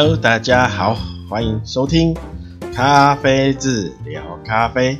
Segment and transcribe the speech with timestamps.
[0.00, 0.96] Hello，大家好，
[1.28, 2.16] 欢迎收听
[2.72, 4.96] 咖啡治疗咖啡。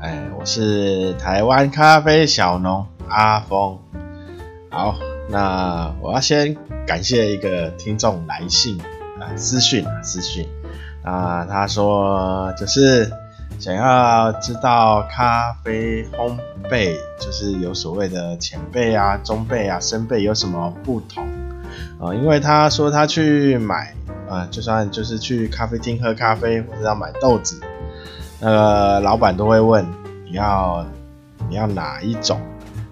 [0.00, 3.78] 哎，我是台湾咖啡小农阿峰。
[4.70, 4.94] 好，
[5.28, 6.56] 那我要先
[6.86, 8.80] 感谢一个听众来信
[9.20, 10.48] 啊，私讯啊，私讯
[11.02, 13.12] 啊，他说就是
[13.58, 16.38] 想要知道咖啡烘
[16.70, 21.28] 焙，就是有所谓的浅焙啊、中焙啊、深焙有什么不同
[22.00, 22.14] 啊？
[22.14, 23.92] 因为他说他去买。
[24.28, 27.60] 啊，就算就是去咖啡厅喝咖啡，或者要买豆子，
[28.40, 29.86] 那个老板都会问
[30.24, 30.84] 你要
[31.48, 32.40] 你要哪一种，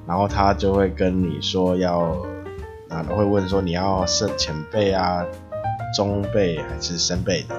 [0.07, 2.01] 然后他就会跟你说要，
[2.91, 5.25] 啊，都会问说你要深浅焙啊、
[5.97, 7.55] 中焙还是深焙的。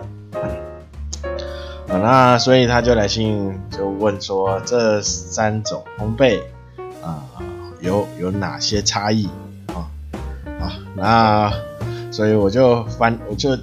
[1.87, 6.39] 啊，那所以他就来信就问说这三种烘焙
[7.01, 7.23] 啊
[7.81, 9.27] 有有哪些差异
[9.67, 9.89] 啊？
[10.61, 11.51] 啊，那。
[12.11, 13.57] 所以我就翻，我就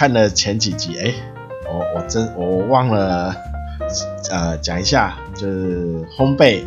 [0.00, 1.12] 看了前几集，哎、
[1.70, 3.36] 我我真我忘了，
[4.30, 6.64] 呃，讲一下，就是烘焙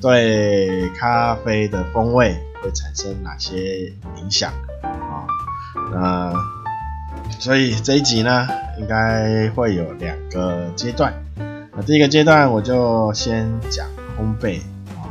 [0.00, 4.52] 对咖啡的风味会产生哪些影响
[4.84, 5.26] 啊？
[5.92, 6.32] 那
[7.40, 8.46] 所以这一集呢，
[8.78, 11.12] 应该会有两个阶段。
[11.74, 15.10] 那第一个阶段我就先讲烘焙啊，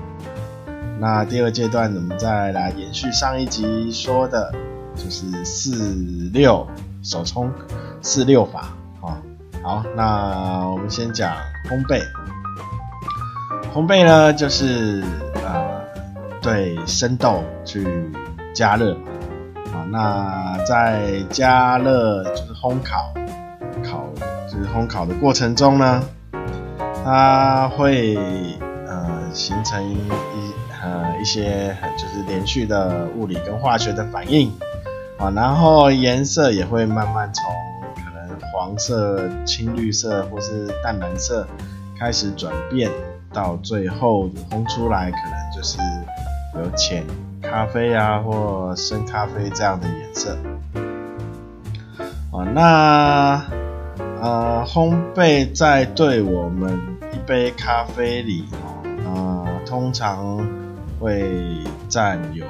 [1.01, 4.55] 那第二阶段我们再来延续上一集说的。
[4.97, 6.67] 就是四六
[7.07, 7.49] 手冲
[8.01, 8.67] 四六法，
[8.99, 9.17] 好，
[9.63, 11.37] 好，那我们先讲
[11.69, 12.01] 烘焙。
[13.73, 15.01] 烘焙呢，就是
[15.35, 15.85] 呃，
[16.41, 18.11] 对生豆去
[18.53, 18.93] 加热，
[19.71, 23.13] 啊，那在加热就是烘烤，
[23.89, 24.05] 烤
[24.51, 26.03] 就是烘烤的过程中呢，
[27.05, 28.17] 它会
[28.85, 29.97] 呃形成一
[30.83, 34.51] 呃一些就是连续的物理跟化学的反应。
[35.17, 37.43] 啊，然后颜色也会慢慢从
[37.95, 41.47] 可能黄色、青绿色或是淡蓝色
[41.97, 42.91] 开始转变，
[43.33, 45.79] 到最后烘出来可能就是
[46.55, 47.03] 有浅
[47.41, 50.37] 咖啡啊或深咖啡这样的颜色。
[52.31, 53.43] 啊，那
[54.21, 56.79] 呃，烘焙在对我们
[57.11, 58.45] 一杯咖啡里，
[59.05, 60.37] 啊、呃，通常
[60.99, 62.45] 会占有。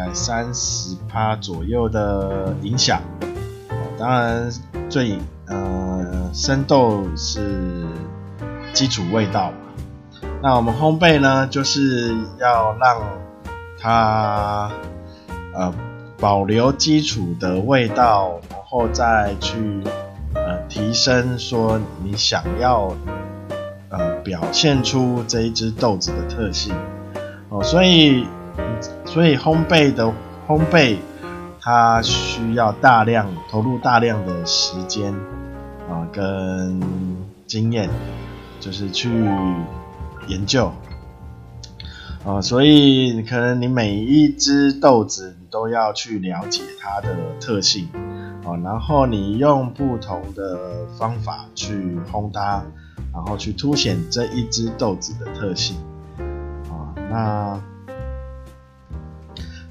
[0.00, 3.02] 大概三十趴左右的影响，
[3.98, 4.50] 当然
[4.88, 7.84] 最呃生豆是
[8.72, 13.02] 基础味道嘛，那我们烘焙呢，就是要让
[13.78, 14.70] 它
[15.52, 15.74] 呃
[16.18, 19.82] 保留基础的味道，然后再去
[20.32, 22.96] 呃提升说你想要
[23.90, 26.74] 呃表现出这一支豆子的特性
[27.50, 28.26] 哦，所以。
[29.12, 30.06] 所以烘焙的
[30.46, 30.96] 烘焙，
[31.60, 35.12] 它需要大量投入大量的时间
[35.90, 36.80] 啊，跟
[37.44, 37.90] 经验，
[38.60, 39.10] 就是去
[40.28, 40.70] 研究
[42.24, 42.40] 啊。
[42.40, 47.88] 所以可能你每一只豆子，你都要去了解它的特性
[48.44, 52.62] 啊，然后你用不同的方法去烘它，
[53.12, 55.76] 然后去凸显这一只豆子的特性
[56.70, 56.94] 啊。
[57.10, 57.60] 那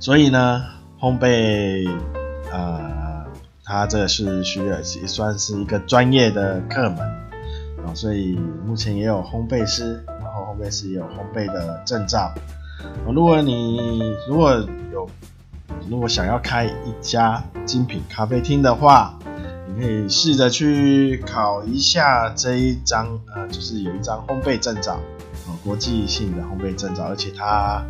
[0.02, 0.64] 所以呢，
[0.98, 1.86] 烘焙，
[2.50, 3.26] 呃，
[3.66, 7.00] 它这是需要也算是一个专业的课门
[7.86, 12.34] 啊，所以目前也有烘焙师，然后烘焙师也有烘焙的证照。
[13.06, 14.54] 如果你如果
[14.94, 15.10] 有
[15.90, 19.20] 如果想要开一家精品咖啡厅的话，
[19.68, 24.94] 你可以试着去考一下这一张，呃，就是有一张烘焙证照，
[25.46, 27.84] 啊，国际性的烘焙证照，而且它。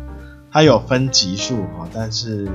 [0.52, 2.48] 它有分级数啊，但是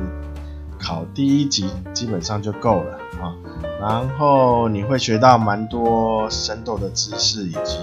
[0.78, 3.34] 考第一级基本上就够了啊。
[3.80, 7.80] 然后你会学到蛮多生豆的知识以及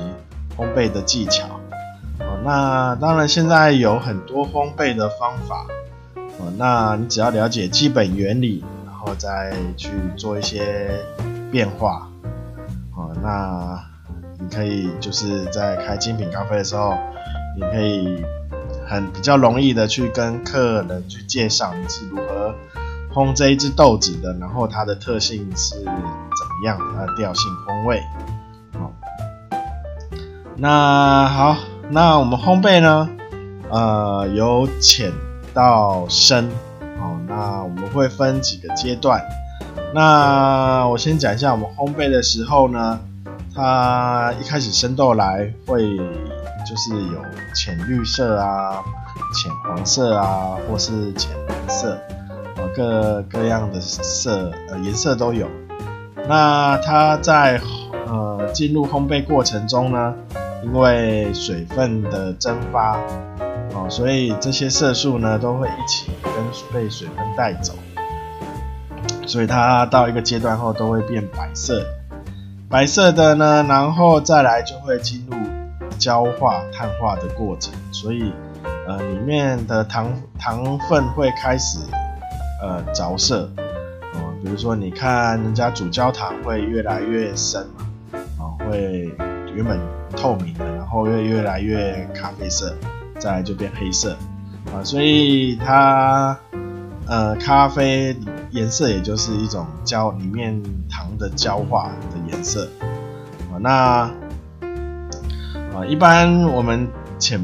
[0.57, 1.47] 烘焙的技巧。
[2.45, 5.67] 那当然现在有很多烘焙的方法，
[6.59, 10.91] 那你只要了解基本原理，然后再去做一些
[11.51, 12.07] 变化。
[13.23, 13.83] 那
[14.39, 16.95] 你可以就是在开精品咖啡的时候，
[17.57, 18.23] 你可以。
[18.87, 22.55] 很比较容易的去跟客人去介绍你是如何
[23.13, 28.03] 烘这一支豆子的，然后它的特性是怎么样，它的调性风味。
[28.73, 28.93] 好，
[30.57, 31.57] 那好，
[31.91, 33.11] 那我们烘焙呢，
[33.71, 35.13] 呃，由浅
[35.53, 36.51] 到深，
[36.99, 39.23] 好，那我们会分几个阶段。
[39.95, 42.99] 那我先讲一下我们烘焙的时候呢，
[43.55, 46.01] 它一开始生豆来会。
[46.73, 47.23] 就是有
[47.55, 48.83] 浅绿色啊、
[49.35, 51.93] 浅黄色啊，或是浅蓝色，
[52.57, 55.47] 啊，各各样的色呃颜色都有。
[56.27, 57.61] 那它在
[58.07, 60.15] 呃进入烘焙过程中呢，
[60.65, 62.97] 因为水分的蒸发
[63.75, 66.33] 哦，所以这些色素呢都会一起跟
[66.73, 67.75] 被水分带走，
[69.27, 71.85] 所以它到一个阶段后都会变白色。
[72.71, 75.37] 白色的呢，然后再来就会进入
[76.03, 78.33] 焦化、碳化的过程，所以
[78.89, 81.79] 呃里面的糖糖分会开始
[82.61, 83.49] 呃着色，
[84.17, 89.15] 嗯、比如说你看人家煮焦糖会越来越深嘛，啊、会
[89.55, 89.79] 原本
[90.17, 92.75] 透明的，然后会越来越咖啡色，
[93.21, 94.17] 再来就变黑色，
[94.75, 96.37] 啊、所以它
[97.07, 98.17] 呃咖啡。
[98.53, 102.69] 颜色也就是一种焦里面糖的焦化的颜色
[103.51, 103.57] 啊。
[103.59, 104.11] 那
[105.75, 106.89] 啊，一般我们
[107.19, 107.41] 浅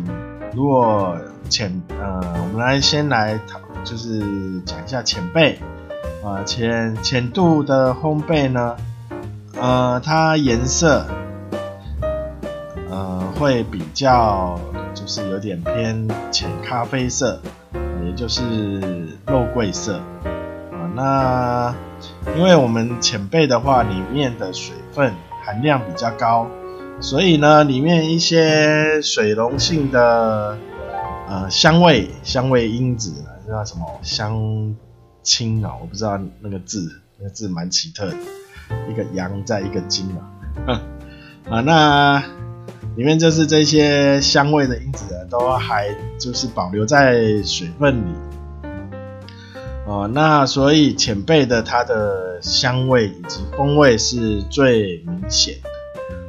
[0.55, 1.17] 如果
[1.49, 4.21] 浅呃，我们来先来讨，就是
[4.67, 5.57] 讲一下浅焙
[6.23, 8.77] 啊，浅浅度的烘焙呢，
[9.59, 11.07] 呃，它颜色
[12.91, 14.59] 呃会比较
[14.95, 17.41] 就是有点偏浅咖啡色，
[18.05, 18.81] 也就是
[19.27, 20.01] 肉桂色。
[20.73, 21.75] 啊那
[22.37, 25.15] 因为我们浅焙的话，里面的水分
[25.45, 26.47] 含量比较高，
[27.01, 30.59] 所以呢，里面一些水溶性的
[31.29, 33.13] 呃香味香味因子，
[33.49, 34.75] 叫什么香
[35.23, 35.73] 青啊？
[35.81, 38.17] 我不知道那个字，那个字蛮奇特的，
[38.91, 40.07] 一个阳在一个金
[40.67, 40.83] 啊，
[41.49, 42.23] 啊，那
[42.97, 48.15] 里面就是这些香味的因子呢，都还就是保留在水分里。
[49.87, 55.71] 哦，那所以浅焙的它的香味以及风味是最明显的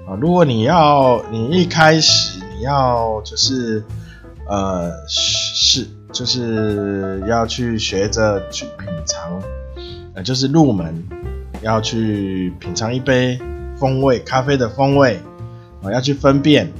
[0.09, 0.17] 啊。
[0.19, 3.83] 如果你要你一开始你要就是
[4.47, 9.41] 呃是就是要去学着去品尝，
[10.15, 11.07] 呃就是入门
[11.61, 13.39] 要去品尝一杯
[13.77, 15.21] 风味咖啡的风味
[15.83, 16.73] 啊，要去分辨，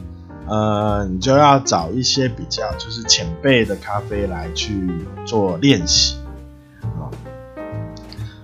[0.47, 6.17] 呃你就要找一些比较就是浅焙的咖啡来去做练习。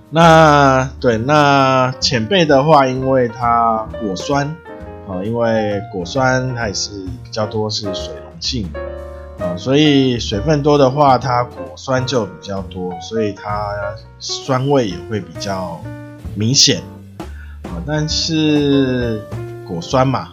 [0.08, 4.56] 那对，那前辈的话，因为它果酸
[5.08, 6.90] 啊，因为果酸它也是
[7.22, 8.80] 比较多是水溶性的
[9.44, 15.80] 啊，所以水分多的话，它果酸就比较多，所以它酸味也会比较
[16.34, 16.82] 明显
[17.64, 17.78] 啊。
[17.86, 19.22] 但是
[19.68, 20.30] 果酸嘛，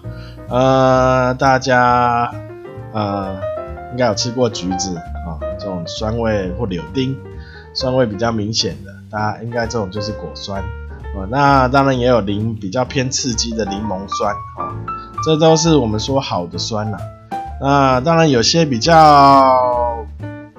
[0.47, 2.33] 呃，大家
[2.93, 3.35] 呃
[3.91, 7.15] 应该有吃过橘子啊，这种酸味或柳丁
[7.73, 8.91] 酸味比较明显的。
[9.11, 10.63] 大家应该这种就是果酸
[11.15, 14.73] 哦，那当然也有柠比较偏刺激的柠檬酸哦，
[15.23, 16.97] 这都是我们说好的酸呐。
[17.61, 20.05] 那当然有些比较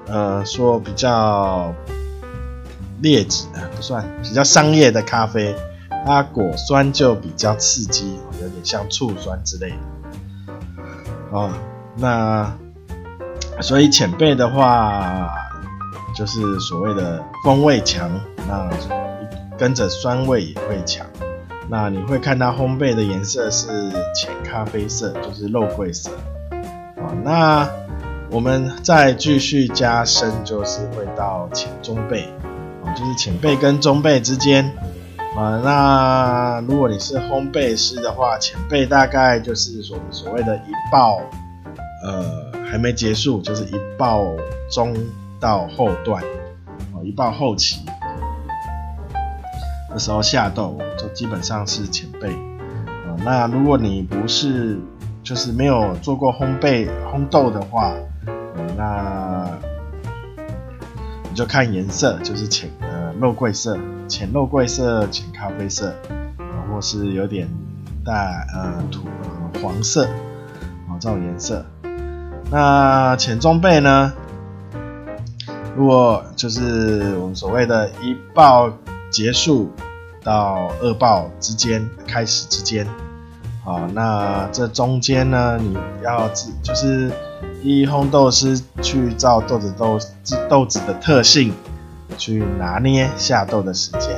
[0.07, 1.73] 呃说比较
[3.01, 5.53] 劣质的不算，比较商业的咖啡，
[6.05, 9.77] 它果酸就比较刺激，有点像醋酸之类的
[11.31, 11.51] 哦。
[11.97, 12.51] 那
[13.61, 15.29] 所以浅焙的话，
[16.15, 18.09] 就是所谓的风味强。
[18.47, 18.69] 那
[19.57, 21.05] 跟着酸味也会强，
[21.69, 23.67] 那你会看到烘焙的颜色是
[24.13, 26.11] 浅咖啡色，就是肉桂色。
[26.51, 27.69] 啊，那
[28.29, 32.25] 我们再继续加深，就是会到浅中焙，
[32.83, 34.71] 啊，就是浅焙跟中焙之间。
[35.37, 41.21] 啊，那如果你是烘焙师的话，浅焙大概就是所所谓的一爆，
[42.03, 44.25] 呃，还没结束，就是一爆
[44.71, 44.93] 中
[45.39, 46.23] 到后段，
[46.93, 47.79] 啊，一爆后期。
[49.95, 52.29] 的时候下豆就基本上是浅焙
[53.07, 53.15] 啊。
[53.23, 54.77] 那如果你不是
[55.23, 57.93] 就是没有做过烘焙烘豆的话，
[58.75, 59.47] 那
[61.29, 65.95] 你就看颜色，就是浅呃肉桂色、浅肉桂色、浅咖啡色，
[66.69, 67.47] 或是有点
[68.03, 68.11] 带
[68.53, 70.03] 呃土呃黄色
[70.89, 71.65] 啊这种颜色。
[72.51, 74.11] 那浅中焙呢？
[75.73, 78.69] 如果就是我们所谓的一爆
[79.09, 79.71] 结束。
[80.25, 82.87] 到二爆之间开始之间，
[83.63, 87.11] 好，那这中间呢，你要自就是
[87.61, 89.99] 一烘豆师去照豆子豆
[90.49, 91.53] 豆子的特性
[92.17, 94.15] 去拿捏下豆的时间，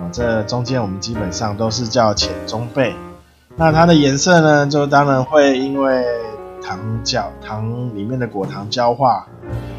[0.00, 2.92] 啊，这中间我们基本上都是叫浅中焙，
[3.56, 6.04] 那它的颜色呢，就当然会因为
[6.60, 9.24] 糖焦糖里面的果糖焦化，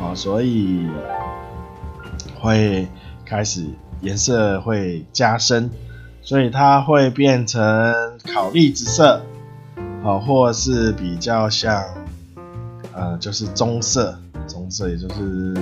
[0.01, 0.87] 啊，所以
[2.39, 2.87] 会
[3.25, 3.65] 开始。
[4.01, 5.69] 颜色会加深，
[6.21, 7.61] 所以它会变成
[8.33, 9.21] 烤栗子色，
[10.03, 11.83] 好，或是比较像，
[12.93, 15.55] 呃，就是棕色，棕色也就是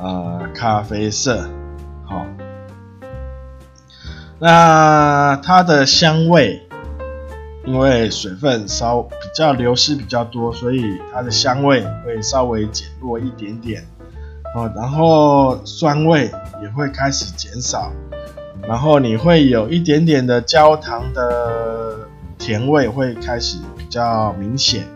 [0.00, 1.48] 呃咖啡色，
[2.04, 2.26] 好。
[4.38, 6.62] 那它的香味，
[7.64, 13.86] 因为水分稍比较流失比较多，所以它的香味会稍微减弱一点点。
[14.56, 16.32] 哦，然后酸味
[16.62, 17.92] 也会开始减少，
[18.62, 21.94] 然后你会有一点点的焦糖的
[22.38, 24.88] 甜味会开始比较明显。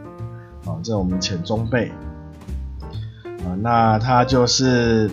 [0.64, 1.90] 哦，这我们浅中焙。
[3.44, 5.10] 啊，那它就是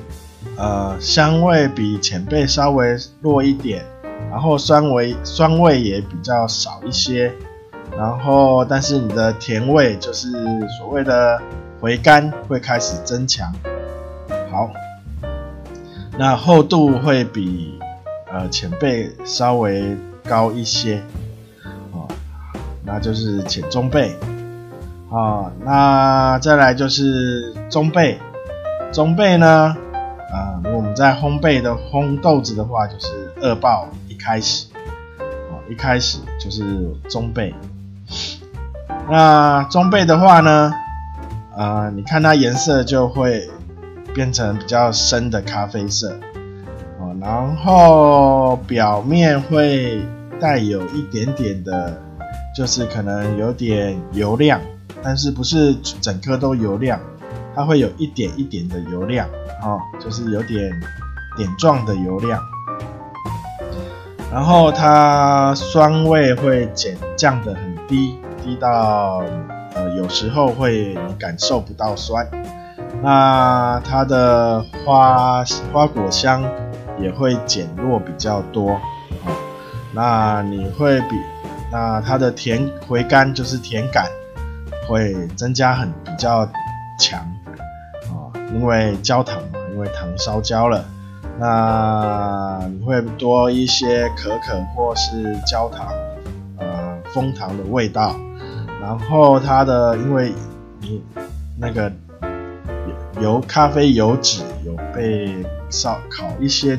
[0.55, 3.83] 呃香味比浅焙稍微弱一点。
[4.31, 7.33] 然后酸味酸味也比较少一些，
[7.97, 10.31] 然后但是你的甜味就是
[10.77, 11.41] 所谓的
[11.81, 13.53] 回甘会开始增强。
[14.57, 14.71] 好，
[16.17, 17.77] 那厚度会比
[18.25, 19.95] 呃浅焙稍微
[20.27, 20.99] 高一些，
[21.91, 22.07] 哦，
[22.83, 24.13] 那就是浅中焙。
[25.11, 28.17] 啊，那再来就是中焙，
[28.91, 29.77] 中焙呢，
[30.33, 34.15] 啊，如果我们在烘焙的烘豆子的话，就是二爆一。
[34.15, 34.65] 开始，
[35.19, 36.63] 哦，一开始就是
[37.07, 37.53] 中焙。
[39.07, 40.73] 那中焙的话呢，
[41.55, 43.47] 呃，你看它颜色就会
[44.17, 46.09] 变成比较深的咖啡色，
[46.99, 50.01] 哦，然后表面会
[50.41, 52.01] 带有一点点的，
[52.57, 54.59] 就是可能有点油亮，
[55.03, 56.99] 但是不是整颗都油亮，
[57.53, 59.29] 它会有一点一点的油亮，
[59.61, 60.71] 哦，就是有点
[61.37, 62.41] 点状的油亮。
[64.33, 69.23] 然后它酸味会减降得很低，低到
[69.75, 72.27] 呃有时候会感受不到酸。
[73.01, 76.43] 那它的花花果香
[76.99, 79.31] 也会减弱比较多啊。
[79.93, 81.15] 那你会比
[81.71, 84.07] 那它的甜回甘就是甜感
[84.87, 86.47] 会增加很比较
[86.99, 87.19] 强
[88.09, 90.83] 啊，因为焦糖嘛，因为糖烧焦了。
[91.39, 95.87] 那你会多一些可可或是焦糖，
[96.57, 98.15] 呃，枫糖的味道。
[98.81, 100.33] 然后它的，因为
[100.79, 101.03] 你
[101.59, 101.91] 那个
[103.21, 106.77] 油咖啡油脂有被烧烤一些，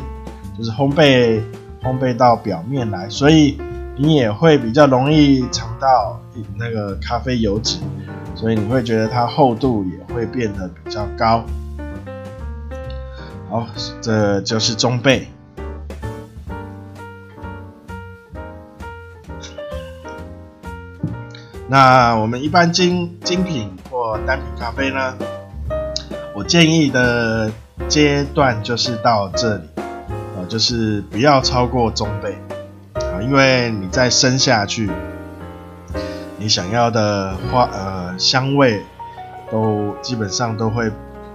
[0.57, 1.42] 就是烘焙
[1.83, 3.59] 烘焙到表面来，所以
[3.97, 6.21] 你也会比较容易尝到
[6.57, 7.78] 那个咖啡油脂，
[8.35, 11.45] 所以你会觉得它厚度也会变得比较高。
[13.50, 13.66] 好，
[14.00, 15.25] 这就是中焙。
[21.71, 25.14] 那我们一般精精品或单品咖啡呢，
[26.38, 27.50] 我建议的
[27.88, 29.64] 阶段就是到这里，
[30.37, 32.38] 呃，就是不要超过中杯
[32.95, 34.88] 啊，因为你再深下去，
[36.38, 38.80] 你想要的花呃香味
[39.50, 40.88] 都基本上都会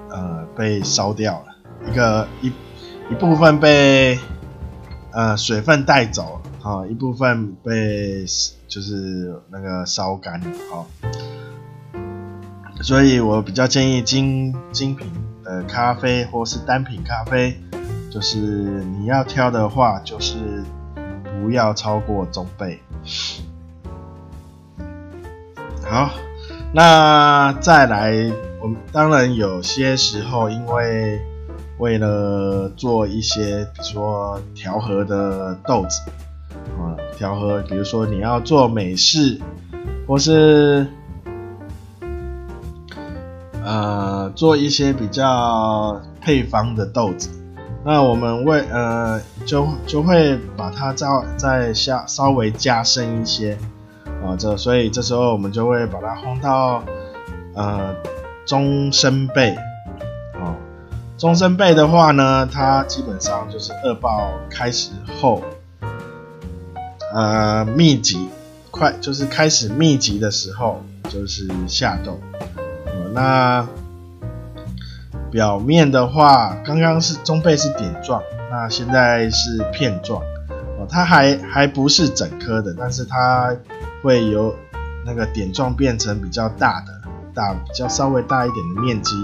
[0.09, 1.91] 呃被烧掉了。
[1.91, 2.47] 一个一
[3.11, 4.17] 一部分被
[5.11, 8.23] 呃水分带走了，啊，一部分被
[8.69, 10.87] 就是那个烧干了，好，
[12.83, 15.07] 所以我比较建议精精品
[15.41, 17.57] 的咖啡或是单品咖啡，
[18.11, 20.35] 就是你要挑的话，就是
[21.41, 22.77] 不要超过中杯。
[25.81, 26.09] 好，
[26.73, 28.11] 那再来，
[28.61, 31.21] 我们当然有些时候因为
[31.77, 36.01] 为了做一些，比如说调和的豆子，
[36.77, 39.39] 啊，调和，比如说你要做美式，
[40.05, 40.85] 或是
[43.63, 47.29] 呃做一些比较配方的豆子，
[47.85, 53.57] 那我们为呃就就会把它再再下稍微加深一些，
[54.25, 56.83] 啊，这所以这时候我们就会把它烘到
[57.55, 57.95] 呃
[58.45, 59.55] 中深焙。
[61.15, 64.89] 中深焙的话呢，它基本上就是二爆开始
[65.21, 65.41] 后，
[67.13, 68.27] 呃，密集
[68.71, 72.19] 快就是开始密集的时候，就是下豆。
[73.13, 73.67] 那
[75.31, 80.21] 表面的话，刚刚是中焙是点状，那现在是片状。
[80.77, 83.55] 哦，它还还不是整颗的，但是它
[84.01, 84.53] 会由
[85.05, 86.87] 那个点状变成比较大的，
[87.33, 89.15] 大比较稍微大一点的面积。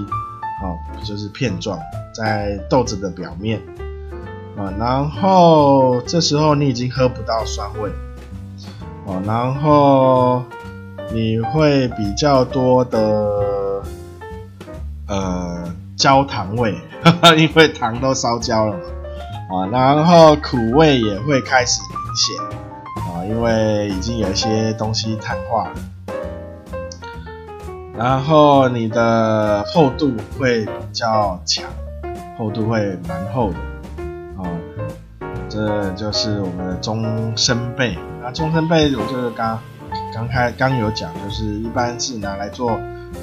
[0.61, 1.79] 哦，就是片状
[2.13, 3.61] 在豆子的表面
[4.57, 7.89] 啊，然后这时候你已经喝不到酸味
[9.05, 10.43] 哦，然后
[11.13, 12.99] 你会比较多的
[15.09, 16.77] 呃焦糖味，
[17.37, 18.77] 因为糖都烧焦了
[19.51, 22.37] 嘛啊，然后苦味也会开始明显
[23.03, 25.71] 啊，因为已经有一些东西碳化了。
[27.97, 31.65] 然后你的厚度会比较强，
[32.37, 33.57] 厚度会蛮厚的，
[34.41, 34.47] 啊、
[35.49, 37.97] 这就是我们的中深焙。
[38.21, 39.59] 那中深焙我就是刚
[40.13, 42.79] 刚开刚有讲，就是一般是拿来做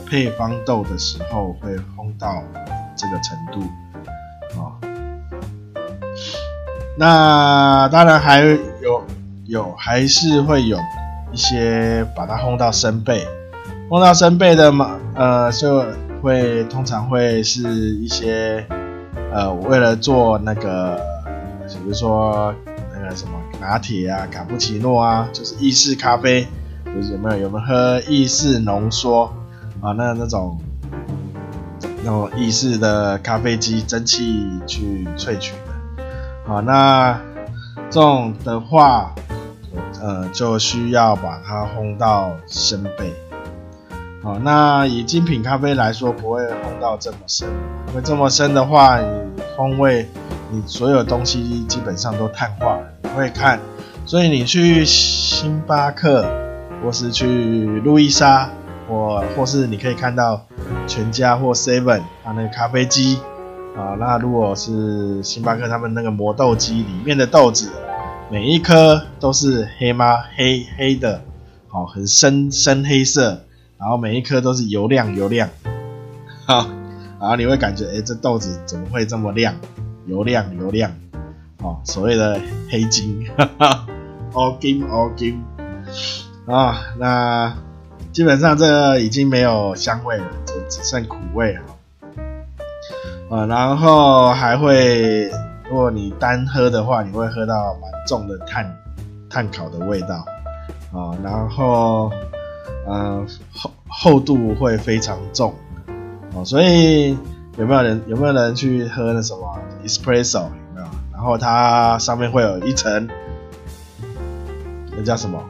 [0.06, 2.42] 配方豆的时候会烘到
[2.96, 3.60] 这个程度
[4.60, 4.72] 啊。
[6.98, 8.40] 那当然还
[8.80, 9.04] 有
[9.44, 10.78] 有还是会有
[11.32, 13.22] 一些把它烘到生焙，
[13.90, 15.84] 烘到生焙的嘛，呃，就
[16.22, 17.62] 会通常会是
[17.96, 18.64] 一些
[19.32, 20.98] 呃为了做那个，
[21.68, 22.54] 比如说
[22.94, 26.46] 那个什么拿铁啊、卡布奇诺啊，就是意式咖啡，
[27.12, 29.24] 有没有有没有喝意式浓缩
[29.80, 29.92] 啊？
[29.92, 30.58] 那那种
[32.02, 36.04] 那种意式的咖啡机蒸汽去萃取的。
[36.46, 37.20] 好，那
[37.90, 39.14] 这种的话，
[40.00, 43.10] 呃，就需要把它烘到深焙。
[44.22, 47.48] 好，那以精品咖啡来说，不会烘到这么深，
[47.88, 49.06] 因为这么深的话，你
[49.56, 50.08] 风味，
[50.50, 52.82] 你所有东西基本上都碳化了。
[53.02, 53.60] 你会看，
[54.04, 56.24] 所以你去星巴克，
[56.82, 58.50] 或是去路易莎，
[58.88, 60.44] 或或是你可以看到
[60.86, 63.18] 全家或 Seven 它那个咖啡机。
[63.76, 67.70] 啊，那如果是星巴克他们那个磨豆机里面的豆子，
[68.30, 70.16] 每一颗都是黑吗？
[70.34, 71.22] 黑黑的，
[71.68, 73.42] 好，很深深黑色，
[73.76, 75.50] 然后每一颗都是油亮油亮，
[76.46, 76.66] 好，
[77.20, 79.54] 然后你会感觉，哎，这豆子怎么会这么亮？
[80.06, 80.90] 油亮油亮，
[81.58, 82.40] 哦，所谓的
[82.70, 83.86] 黑金，哈哈
[84.32, 85.44] ，all 金 all 金，
[86.46, 87.54] 啊，那
[88.12, 91.60] 基本上这已经没有香味了，就只剩苦味了。
[93.28, 95.28] 啊，然后还会，
[95.68, 98.76] 如果你单喝的话，你会喝到蛮重的碳
[99.28, 100.24] 碳烤的味道，
[100.92, 102.12] 啊，然后，
[102.86, 105.52] 呃，厚厚度会非常重，
[106.34, 107.18] 哦，所以
[107.58, 110.86] 有没有人有没有人去喝那什么 espresso 有没有？
[111.12, 113.08] 然后它上面会有一层，
[114.96, 115.42] 那叫什么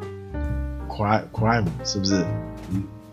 [0.98, 2.24] ？crème 是不是？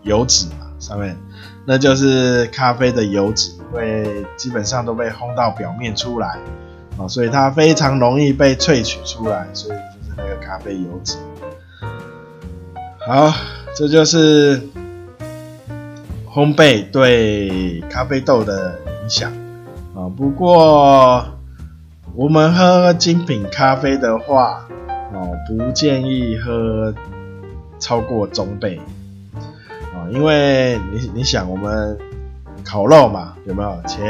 [0.02, 1.16] 油脂嘛，上面
[1.64, 3.52] 那就是咖啡的油脂。
[3.72, 6.38] 会基本上都被烘到表面出来，
[6.96, 11.16] 哦，所以它非常容易被萃取出来，所以就是那个咖啡油脂。
[13.04, 13.32] 好，
[13.74, 14.60] 这就是
[16.32, 19.32] 烘焙对咖啡豆的影响
[19.96, 20.06] 啊。
[20.16, 21.26] 不过
[22.14, 24.64] 我们喝精品咖啡的话，
[25.12, 26.94] 哦，不建议喝
[27.84, 28.80] 超过中倍
[29.92, 31.98] 啊，因为你你想我们。
[32.66, 33.78] 烤肉嘛，有没有？
[33.86, 34.00] 前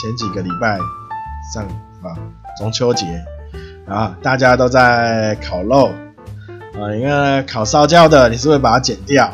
[0.00, 0.78] 前几个礼拜
[1.52, 1.62] 上
[2.02, 2.16] 啊，
[2.56, 3.04] 中秋节
[3.86, 5.90] 啊，大家都在烤肉
[6.80, 9.30] 啊，你看烤烧焦的，你是不是把它剪掉，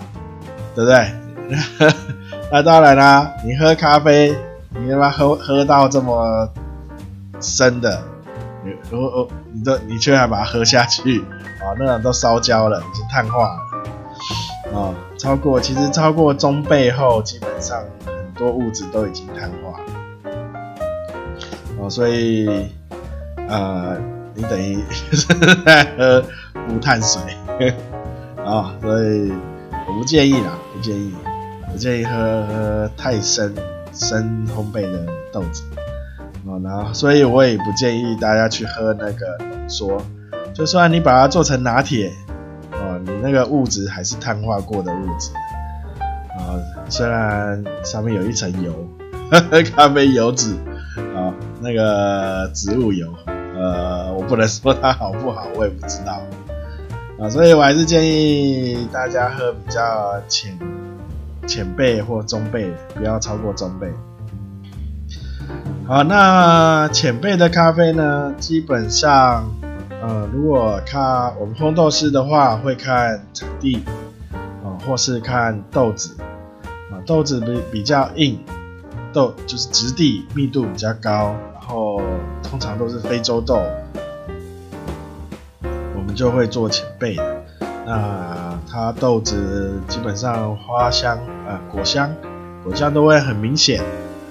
[0.75, 1.15] 对不对？
[2.51, 4.37] 那当然啦，你喝咖啡，
[4.71, 6.49] 你他妈喝喝到这么
[7.41, 8.03] 深的，
[8.65, 11.21] 你哦哦，你都你却还把它喝下去
[11.63, 13.59] 啊，那种都烧焦了，已经碳化了
[14.73, 18.15] 啊，超过其实超过中焙后，基本上很。
[18.37, 19.85] 多物质都已经碳化了，
[21.79, 22.69] 哦，所以，
[23.49, 23.97] 呃，
[24.35, 24.83] 你等于
[25.65, 26.25] 在喝
[26.69, 27.23] 无碳水，
[28.45, 29.33] 啊、 所以
[29.87, 31.15] 我不建议啦，不建议，
[31.71, 33.55] 不建议喝太深
[33.93, 35.63] 深烘焙的豆子，
[36.45, 40.03] 哦，然后，所以我也不建议大家去喝那个浓缩，
[40.53, 42.13] 就算你把它做成拿铁，
[43.05, 45.31] 你那个物质还是碳化过的物质。
[46.37, 48.75] 啊，虽然上面有一层油，
[49.77, 50.55] 咖啡油脂，
[51.15, 53.09] 啊，那个植物油，
[53.55, 56.21] 呃，我不能说它好不好，我也不知道，
[57.21, 60.59] 啊，所以我还是建议大家喝比较浅
[61.47, 63.87] 浅焙或中焙，不要超过中焙。
[65.87, 69.55] 好，那浅焙的咖啡呢，基本上，
[70.07, 73.83] 呃，如果看我们烘豆师的话，会看产地。
[74.63, 76.15] 啊或是看豆子，
[76.91, 78.39] 啊，豆子比比较硬，
[79.15, 82.03] 豆就是质地密度比较高，然后
[82.43, 83.63] 通常都是非洲豆，
[85.63, 87.43] 我们就会做前焙的。
[87.87, 92.11] 那它豆子基本上花香啊，果香，
[92.63, 93.83] 果香都会很明显，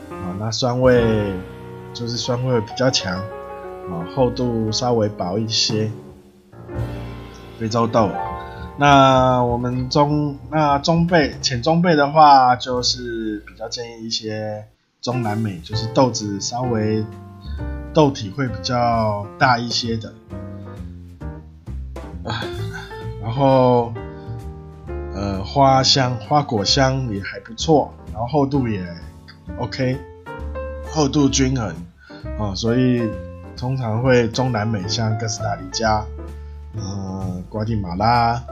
[0.10, 1.34] 啊，那酸味
[1.94, 3.20] 就是酸味比较强，
[3.90, 5.92] 啊，厚度稍微薄一些，
[7.60, 8.10] 非洲豆。
[8.78, 14.66] 那我们中那中焙浅中焙的话，就是比较建议一些
[15.02, 17.06] 中南美，就是豆子稍微
[17.94, 20.14] 豆体会比较大一些的，
[22.24, 22.42] 啊，
[23.22, 23.94] 然后
[25.14, 28.84] 呃花香花果香也还不错，然后厚度也
[29.60, 29.96] OK，
[30.90, 31.76] 厚度均衡
[32.40, 33.08] 啊，所以
[33.64, 36.04] 通常会中南美，像哥斯达黎加、
[36.76, 38.44] 呃，瓜地马拉、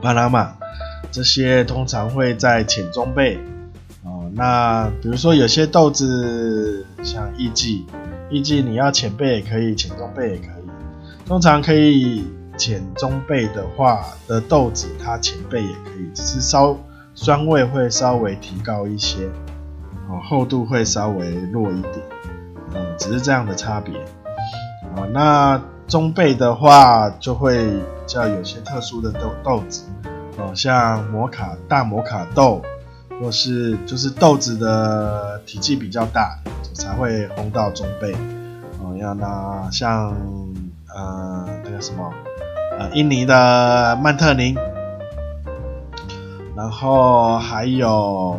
[0.00, 0.54] 巴拿马
[1.10, 3.36] 这些，通常会在浅中背。
[4.04, 7.82] 哦，那比如说有些豆子，像艺妓，
[8.30, 11.26] 艺妓你要浅背也可以，浅中背也可以。
[11.26, 12.24] 通常可以
[12.56, 16.78] 浅中背的话的豆子，它浅背也可以，只是稍
[17.16, 19.24] 酸味会稍微提高一些，
[20.08, 21.94] 哦，厚度会稍微弱一点。
[22.74, 23.98] 嗯，只是这样的差别
[24.94, 25.06] 啊。
[25.12, 29.84] 那中焙的话，就会比较有些特殊的豆豆子，
[30.38, 32.62] 哦，像摩卡大摩卡豆，
[33.20, 36.38] 或是就是豆子的体积比较大，
[36.72, 38.14] 才会烘到中焙。
[38.80, 40.14] 哦，要拿像
[40.94, 42.12] 呃那个什么
[42.78, 44.56] 呃印尼的曼特宁，
[46.54, 48.38] 然后还有。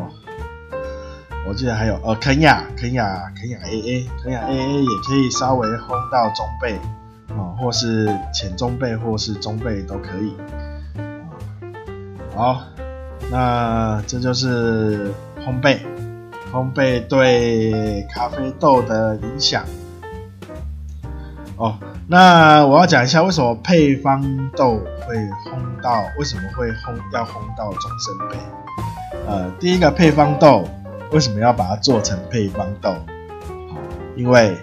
[1.47, 6.75] 我记得还有呃肯亚肯亚肯亚 AA 肯亚 AA 也可以稍微烘到中焙
[7.34, 10.36] 啊、哦，或是浅中焙或是中焙都可以。
[12.36, 12.62] 好，
[13.32, 15.08] 那这就是
[15.43, 15.80] 烘焙，
[16.54, 19.65] 烘焙对咖啡豆的影响。
[21.58, 21.77] 哦，
[22.08, 24.21] 那我要讲一下为什么配方
[24.56, 28.36] 豆会烘到，为什么会烘要烘到中深焙？
[29.27, 30.63] 呃，第一个配方豆。
[31.12, 32.95] 为什么要把它做成配方豆？
[34.15, 34.56] 因为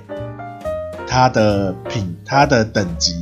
[1.06, 3.20] 它的品、它的等级，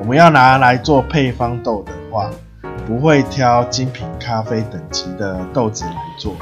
[0.00, 2.30] 我们要拿来做配方豆的话，
[2.86, 6.34] 不会挑精品咖啡等级的豆子来做。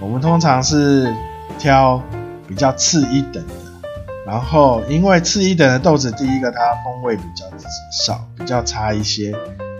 [0.00, 1.10] 我们通常是
[1.58, 2.02] 挑
[2.46, 3.54] 比较次一等的。
[4.26, 7.46] 然后，因为次一等的豆子，第一个它风味比较
[8.04, 9.32] 少，比较差一些；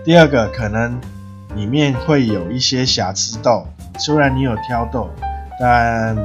[0.03, 0.99] 第二个可能
[1.55, 3.67] 里面会有一些瑕疵豆。
[3.99, 5.11] 虽然你有挑豆。
[5.59, 6.17] 但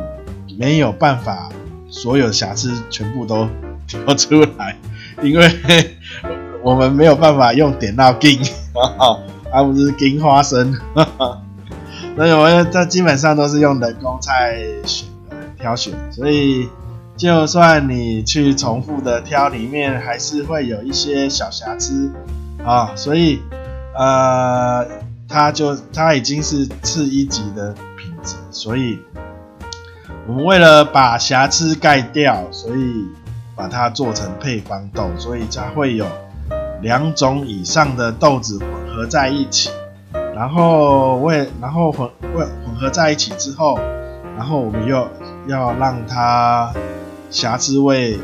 [0.59, 1.49] 没有办法，
[1.89, 3.49] 所有瑕疵全部都
[3.87, 4.77] 挑出来，
[5.23, 5.51] 因为
[6.63, 8.41] 我们没有办法用点到金，
[9.53, 10.73] 而不是金花生，
[12.17, 16.69] 所以我们这基本上都是用人工在选的挑选，所以
[17.17, 22.11] 就算你去重复的挑，里面还是会有一些小瑕疵。
[22.63, 23.41] 啊，所以
[23.97, 24.87] 呃，
[25.27, 27.75] 它就它已经是次一级的
[28.51, 28.99] 所以。
[30.27, 33.05] 我们为了把瑕疵盖掉，所以
[33.57, 36.07] 把它做成配方豆，所以才会有
[36.83, 39.71] 两种以上的豆子混合在一起。
[40.13, 43.79] 然后为然后混混混合在一起之后，
[44.37, 45.09] 然后我们又
[45.49, 46.73] 要让它
[47.31, 48.19] 瑕疵味，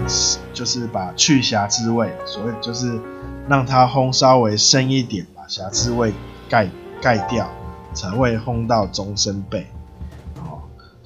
[0.52, 3.00] 就是把去瑕疵味，所以就是
[3.48, 6.12] 让它烘稍微深一点，把瑕疵味
[6.48, 6.68] 盖
[7.00, 7.48] 盖掉，
[7.94, 9.64] 才会烘到终身焙。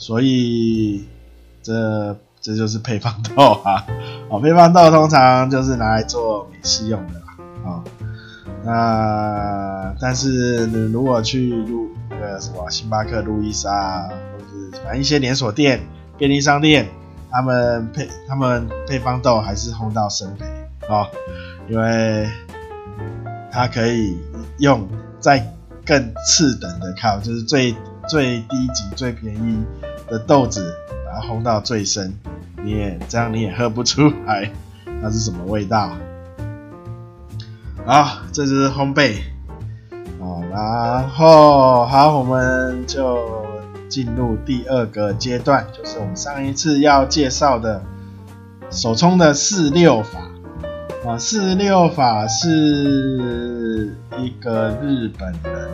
[0.00, 1.04] 所以
[1.62, 3.84] 这这就是配方豆啊，
[4.32, 7.26] 哦，配方豆通常就是拿来做美式用的啦，
[7.66, 7.84] 啊、哦，
[8.64, 15.86] 那但是你如果去路那个什么星巴克、路易莎，或者反正一些连锁店、
[16.16, 16.88] 便利商店，
[17.30, 20.44] 他们配他们配方豆还是烘到深焙
[20.90, 21.06] 啊、哦，
[21.68, 22.26] 因为
[23.52, 24.16] 它可以
[24.60, 24.88] 用
[25.20, 25.46] 在
[25.84, 27.76] 更次等的靠，就是最
[28.08, 29.62] 最低级、最便宜。
[30.10, 30.74] 的豆子
[31.06, 32.12] 把它烘到最深，
[32.62, 34.50] 你也这样你也喝不出来
[35.00, 35.92] 它是什么味道。
[37.86, 39.16] 好，这就是烘焙。
[40.18, 43.46] 好，然后好，我们就
[43.88, 47.82] 进入第二个阶段，就是我们上一次要介绍的
[48.70, 50.20] 手冲的四六法。
[51.06, 55.70] 啊，四六法是一个日本人，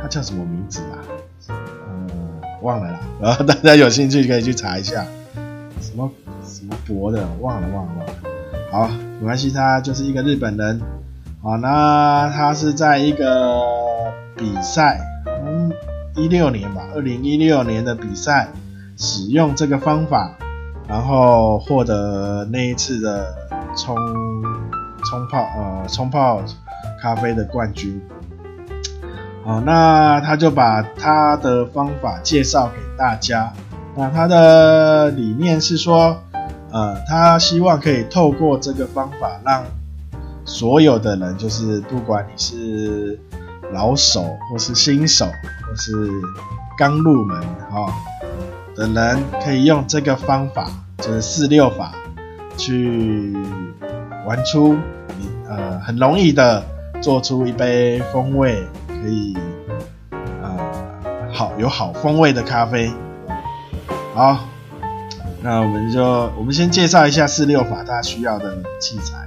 [0.00, 1.02] 他叫什么名字啊？
[2.62, 5.04] 忘了啦，然 后大家有兴趣可以去查一下，
[5.80, 6.10] 什么
[6.44, 8.12] 什么博的，忘了忘了忘了。
[8.70, 8.88] 好，
[9.20, 10.80] 没关系，他就是一个日本人。
[11.42, 13.60] 好，那他是在一个
[14.36, 15.00] 比赛，
[15.44, 15.72] 嗯，
[16.14, 18.48] 一六年吧，二零一六年的比赛，
[18.96, 20.36] 使用这个方法，
[20.88, 23.34] 然后获得那一次的
[23.76, 23.96] 冲
[25.04, 26.40] 冲泡呃冲泡
[27.02, 28.00] 咖啡的冠军。
[29.44, 33.52] 好，那他就把他的方法介绍给大家。
[33.96, 36.16] 那他的理念是说，
[36.70, 39.64] 呃，他希望可以透过这个方法，让
[40.44, 43.18] 所有的人，就是不管你是
[43.72, 46.08] 老手或是新手，或是
[46.78, 47.92] 刚入门哈
[48.76, 51.92] 的人，可以用这个方法，就是四六法，
[52.56, 53.36] 去
[54.24, 54.74] 玩出
[55.18, 56.62] 你呃很容易的
[57.02, 58.64] 做出一杯风味。
[59.02, 59.36] 可以，
[60.40, 62.88] 呃，好有好风味的咖啡，
[64.14, 64.38] 好，
[65.42, 66.04] 那我们就
[66.38, 69.26] 我们先介绍一下四六法它需要的器材，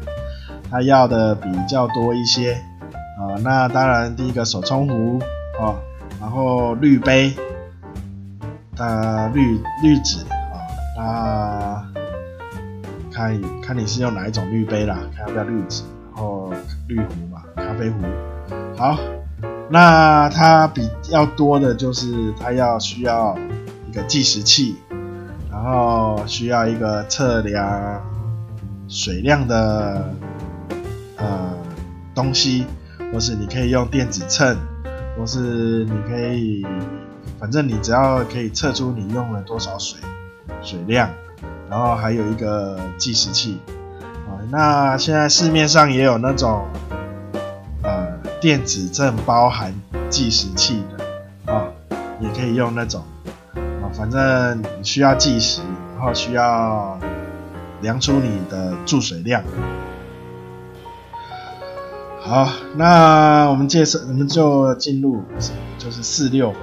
[0.72, 3.36] 它要的比较多一些啊。
[3.44, 5.20] 那当然第一个手冲壶
[5.60, 5.76] 啊，
[6.22, 7.34] 然后滤杯，
[8.78, 10.20] 啊滤滤纸
[10.98, 12.02] 啊，那
[13.12, 15.84] 看看你是用哪一种滤杯啦，看要不要滤纸，
[16.14, 16.50] 然后
[16.88, 17.98] 滤壶嘛，咖啡壶。
[18.78, 18.98] 好，
[19.70, 23.38] 那它比较多的就是它要需要
[23.90, 24.76] 一个计时器。
[25.52, 28.04] 然后需要一个测量
[28.90, 30.14] 水量的
[31.16, 31.58] 呃
[32.14, 32.66] 东西，
[33.12, 34.56] 或是你可以用电子秤，
[35.18, 36.64] 或是你可以，
[37.40, 39.98] 反正你只要可以测出你用了多少水
[40.62, 41.10] 水量，
[41.70, 43.58] 然后还有一个计时器
[44.28, 44.38] 啊。
[44.52, 46.68] 那现在市面上也有那种
[48.46, 49.74] 电子秤包含
[50.08, 51.66] 计时器的啊，
[52.20, 53.04] 也可以用那种
[53.56, 53.90] 啊。
[53.92, 55.62] 反正你需要计时，
[55.96, 57.00] 然后需要
[57.82, 59.44] 量出你的注水量。
[62.22, 65.24] 好，那我们介绍，我们就进入，
[65.80, 66.60] 就是四六法。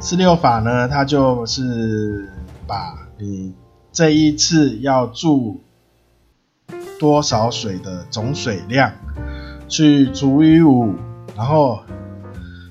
[0.00, 2.30] 四六法呢，它就是
[2.66, 3.54] 把你
[3.92, 5.62] 这一次要注
[7.00, 8.92] 多少水的总水量
[9.68, 10.94] 去除以五，
[11.36, 11.80] 然后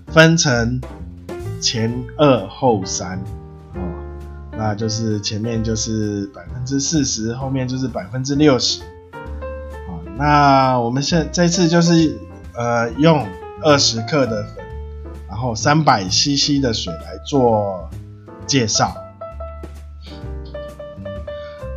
[0.07, 0.81] 分成
[1.61, 3.17] 前二后三
[3.73, 3.81] 哦。
[4.55, 8.81] 那就是前面就是百分之四十，后面就是百分之六十。
[9.87, 12.17] 啊，那我们现这次就是
[12.53, 13.27] 呃用
[13.63, 14.65] 二十克的粉，
[15.27, 17.89] 然后三百 CC 的水来做
[18.45, 18.95] 介绍。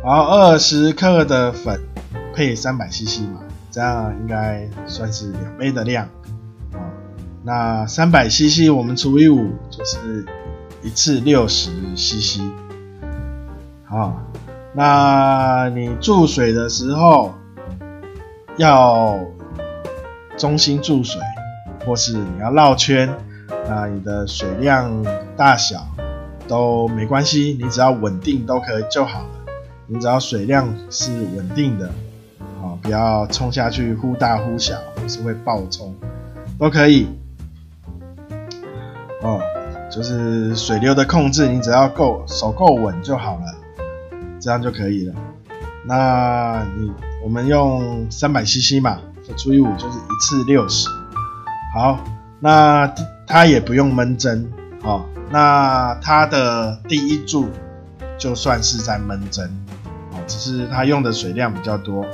[0.03, 1.81] 好，二十克的粉
[2.33, 6.07] 配三百 CC 嘛，这样应该算是两杯的量。
[7.47, 10.25] 那三百 CC 我们除以五就是
[10.83, 12.41] 一次六十 CC。
[13.85, 14.21] 好，
[14.73, 17.33] 那你注水的时候
[18.57, 19.17] 要
[20.37, 21.21] 中心注水，
[21.85, 23.09] 或是你要绕圈，
[23.69, 24.91] 那你的水量
[25.37, 25.87] 大小
[26.49, 29.29] 都没关系，你只要稳定都可以就好了。
[29.87, 31.87] 你只要水量是稳定的，
[32.61, 34.75] 啊，不要冲下去忽大忽小，
[35.07, 35.95] 是会爆冲，
[36.59, 37.07] 都可以。
[39.27, 39.41] 哦，
[39.91, 43.55] 就是水流的控制，你只要够手够稳就好了。
[44.39, 45.13] 这样就可以了。
[45.85, 46.91] 那你
[47.23, 48.99] 我们用三百 CC 嘛，
[49.35, 50.87] 除以五就是一次六十。
[51.75, 51.99] 好，
[52.39, 52.87] 那
[53.25, 54.49] 它也不用闷蒸，
[54.81, 57.49] 好，那它的第一注
[58.17, 59.45] 就算是在闷蒸，
[60.11, 62.05] 哦，只是它用的水量比较多。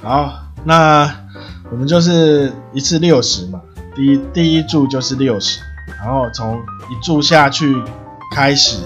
[0.00, 1.10] 好，那
[1.70, 3.60] 我们就是一次六十嘛，
[3.94, 5.60] 第一第一注就是六十，
[5.98, 6.58] 然后从
[6.90, 7.76] 一注下去。
[8.30, 8.82] 开始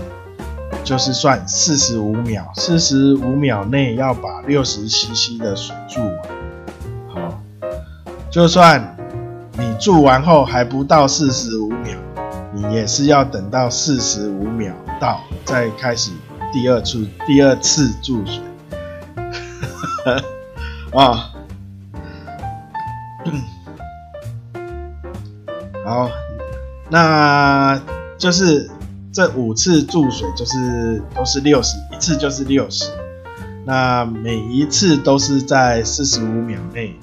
[0.84, 6.18] 就是算四十五秒，四十五秒内要把六十 CC 的水注完。
[7.12, 7.42] 好，
[8.30, 8.96] 就算
[9.58, 11.98] 你注完后还不到四十五秒，
[12.54, 16.12] 你也是要等到四十五秒到再开始
[16.52, 18.40] 第二次第二次注水。
[20.94, 21.32] 啊，
[25.84, 26.10] 好，
[26.90, 27.80] 那
[28.18, 28.68] 就是。
[29.14, 32.90] 这五次注水就是都是六十，一次就是六十，
[33.66, 36.96] 那每一次都是在四十五秒内，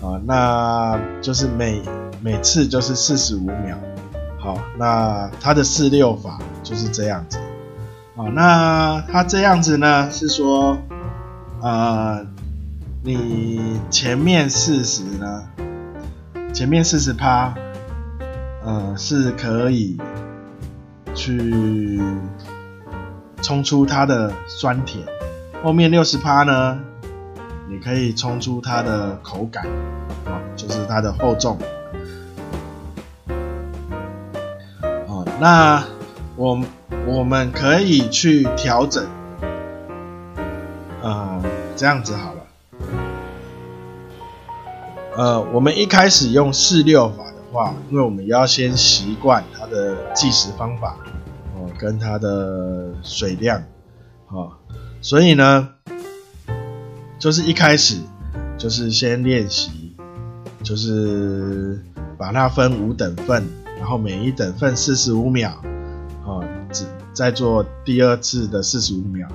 [0.00, 1.80] 啊，那就是每
[2.20, 3.78] 每次就是四十五秒，
[4.40, 7.38] 好，那它的四六法就是这样子，
[8.16, 10.76] 好，那它这样子呢是说，
[11.60, 12.26] 呃，
[13.04, 15.48] 你前面四十呢，
[16.52, 17.54] 前面四十趴，
[18.64, 19.98] 呃，是可以。
[21.14, 22.00] 去
[23.42, 25.06] 冲出它的酸甜，
[25.62, 26.80] 后面六十趴呢，
[27.68, 29.66] 你可以冲出它的口感，
[30.24, 31.58] 啊，就是它的厚重。
[35.06, 35.84] 哦，那
[36.34, 36.58] 我
[37.06, 39.06] 我们可以去调整，
[41.02, 41.42] 呃，
[41.76, 42.41] 这样子好了，
[45.16, 47.32] 呃，我们一开始用四六法的。
[47.52, 50.96] 话，因为我们要先习惯它的计时方法，
[51.54, 53.62] 哦，跟它的水量，
[54.28, 54.52] 哦，
[55.02, 55.68] 所以呢，
[57.18, 57.98] 就是一开始
[58.56, 59.94] 就是先练习，
[60.62, 61.78] 就是
[62.16, 63.44] 把它分五等份，
[63.78, 65.52] 然后每一等份四十五秒，
[66.24, 69.28] 哦，只再做第二次的四十五秒，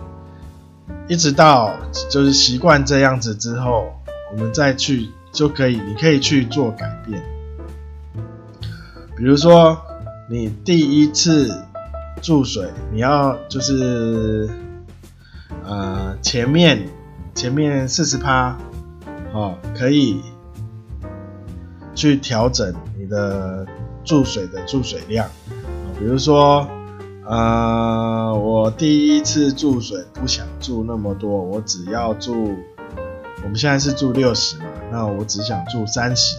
[1.08, 1.72] 一直到
[2.10, 3.94] 就是习惯这样子之后，
[4.32, 7.22] 我们再去就可以，你可以去做改变。
[9.16, 9.80] 比如说，
[10.28, 11.56] 你第一次
[12.24, 14.50] 注水，你要就是
[15.64, 16.90] 呃前面
[17.36, 18.58] 前面四十趴
[19.32, 20.24] 哦，可以
[21.94, 23.64] 去调整你的
[24.04, 25.30] 注水的注水量，
[26.00, 26.68] 比如说
[27.28, 32.56] 呃我第一次注水不想注那么多，我只要注，
[33.44, 36.38] 我们现在是注六十嘛，那我只想注三十，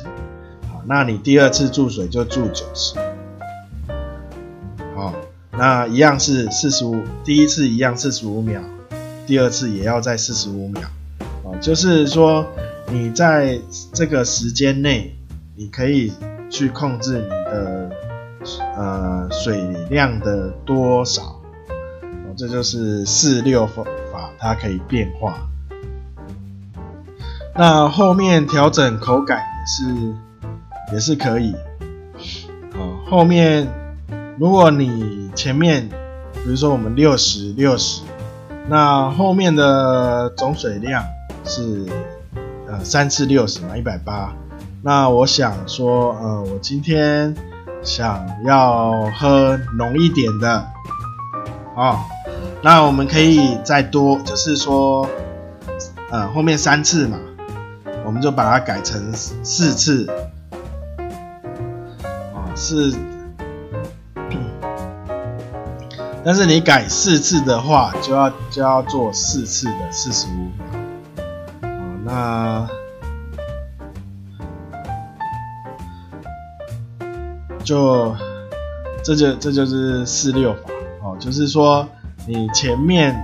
[0.73, 2.95] 好，那你第二次注水就注九十。
[4.95, 5.15] 好
[5.53, 8.61] 那一样是四十五，第一次一样四十五秒，
[9.27, 10.83] 第二次也要在四十五秒，
[11.45, 12.47] 啊，就是说
[12.91, 13.61] 你在
[13.93, 15.17] 这个时间内，
[15.57, 16.13] 你可以
[16.49, 17.91] 去控制你的
[18.77, 23.85] 呃水量的多少，哦，这就是四六法，
[24.39, 25.48] 它可以变化。
[27.59, 30.15] 那后面调整口感也是
[30.93, 31.53] 也是可以，
[32.75, 33.67] 哦，后面
[34.39, 35.89] 如果你前面，
[36.35, 38.03] 比如说我们六十六十，
[38.69, 41.05] 那后面的总水量
[41.45, 41.85] 是
[42.69, 44.33] 呃三次六十嘛，一百八。
[44.81, 47.35] 那我想说，呃，我今天
[47.83, 50.65] 想要喝浓一点的，
[51.75, 51.99] 哦，
[52.63, 55.09] 那我们可以再多，就是说，
[56.13, 57.19] 呃，后面三次嘛，
[58.09, 60.09] 我们就把它改成四次，
[62.01, 62.91] 啊、哦，是。
[66.25, 70.65] 但是你改四次的话，就要就要做四次的四十五秒。
[71.61, 71.69] 哦，
[72.07, 72.67] 那
[77.63, 78.17] 就
[79.05, 80.61] 这就这就是四六法
[81.03, 81.87] 哦，就是说
[82.27, 83.15] 你前面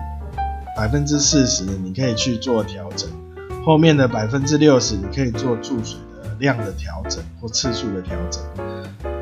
[0.77, 3.09] 百分之四十你可以去做调整，
[3.65, 8.43] 后面的百分之六十你可以做注水的量的调整或次数的调整。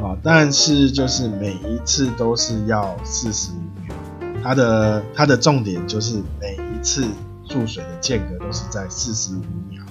[0.03, 3.95] 啊，但是就是每一次都是要四十五秒，
[4.43, 7.07] 它的它的重点就是每一次
[7.49, 9.85] 注水的间隔都是在四十五秒。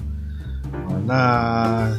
[0.73, 1.89] 啊，那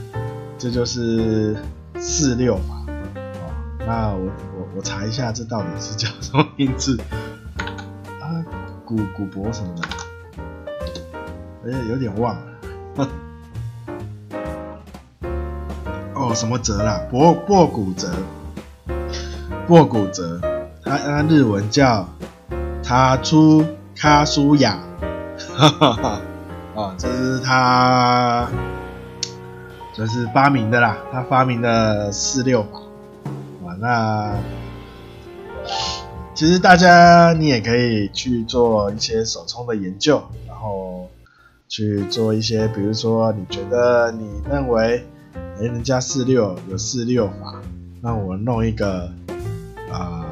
[0.59, 1.57] 这就是
[1.99, 2.75] 四六法。
[3.17, 3.49] 啊，
[3.87, 4.27] 那我
[4.59, 7.01] 我我查一下，这到底是叫什么名字？
[8.21, 8.45] 啊，
[8.85, 10.02] 古古博什么的？
[11.64, 12.42] 哎，有点忘了。
[16.14, 17.01] 哦，什么泽啦？
[17.11, 18.12] 博博古泽，
[19.66, 20.40] 博古泽，
[20.85, 22.09] 它它日文叫
[22.83, 23.64] 塔出
[23.96, 24.79] 卡苏雅，
[25.57, 26.20] 哈哈哈，
[26.75, 28.48] 哦，这是他，
[29.94, 32.81] 这是发明的啦，他发明的四六法，
[33.66, 34.35] 啊，那
[36.35, 41.09] 其实大家你也可以去做一些手冲的研究，然后
[41.72, 45.06] 去做一些，比如说你觉得你认为。
[45.58, 47.61] 哎，人家四六有四六法，
[48.00, 49.11] 那我弄一个
[49.90, 50.24] 啊、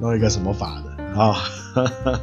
[0.00, 1.34] 弄一个什么法的啊？
[1.34, 2.20] 哦、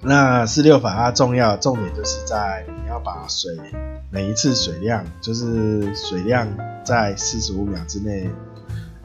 [0.00, 3.56] 那四六法它重要重点就是在你要把水
[4.10, 6.48] 每一次水量，就是水量
[6.84, 8.28] 在四十五秒之内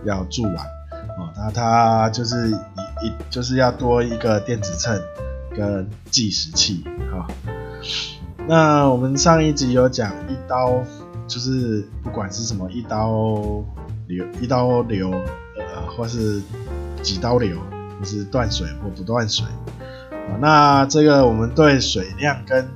[0.06, 1.30] 要注完哦。
[1.36, 2.54] 它它就是一
[3.08, 5.00] 一就是要多一个电子秤
[5.56, 7.28] 跟计时器啊。
[8.48, 10.84] 那我们上一集有讲一刀，
[11.28, 13.24] 就是不管是什么一刀
[14.08, 16.42] 流、一刀流，呃，或是
[17.02, 17.58] 几刀流，
[18.00, 19.46] 就是断水或不断水。
[20.40, 22.68] 那这个我们对水量跟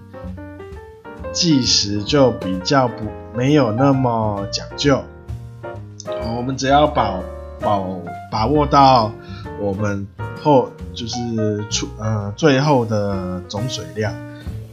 [1.31, 3.05] 计时就比较不
[3.36, 5.03] 没有那么讲究。
[6.36, 7.19] 我们只要把
[7.59, 7.79] 把
[8.31, 9.12] 把握到
[9.59, 10.05] 我们
[10.43, 14.13] 后就是出呃最后的总水量。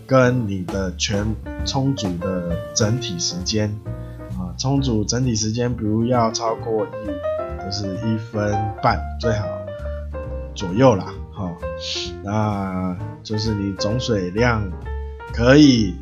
[0.07, 1.25] 跟你的全
[1.65, 3.73] 充足的整体时间
[4.31, 8.53] 啊，充足整体时间，比如要超过一，就是一分
[8.83, 9.47] 半最好
[10.53, 11.49] 左右啦，哈，
[12.25, 14.69] 那就是你总水量
[15.33, 15.95] 可以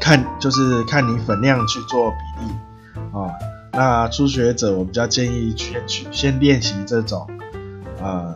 [0.00, 2.52] 看，就是看你粉量去做比例
[3.12, 3.34] 啊。
[3.72, 7.28] 那初学者我比较建议先去先练习这种，
[8.00, 8.34] 呃